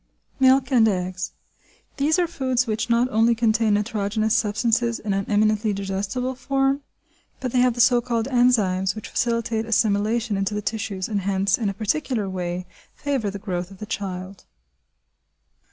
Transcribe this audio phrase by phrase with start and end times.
[0.39, 1.33] Milk and Eggs.
[1.97, 6.81] These are foods which not only contain nitrogenous substances in an eminently digestible form,
[7.39, 11.55] but they have the so called enzymes which facilitate assimilation into the tissues, and, hence,
[11.55, 14.45] in a particular way, favour the growth of the child.